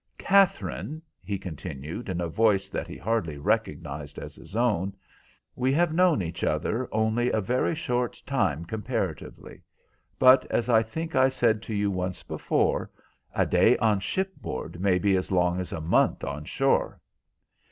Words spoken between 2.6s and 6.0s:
that he hardly recognised as his own, "we have